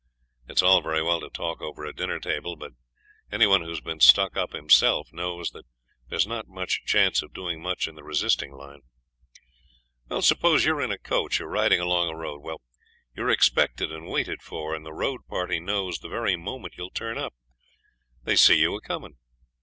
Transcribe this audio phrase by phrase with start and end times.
[0.47, 2.71] It's all very well to talk over a dinner table, but
[3.31, 5.67] any one who's been stuck up himself knows that
[6.09, 8.81] there's not much chance of doing much in the resisting line.
[10.21, 12.41] Suppose you're in a coach, or riding along a road.
[12.41, 12.61] Well,
[13.15, 17.19] you're expected and waited for, and the road party knows the very moment you'll turn
[17.19, 17.35] up.
[18.23, 19.17] They see you a coming.